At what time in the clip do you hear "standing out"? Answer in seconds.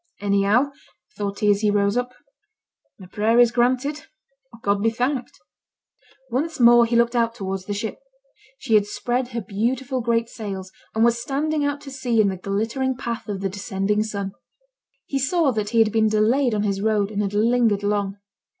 11.21-11.81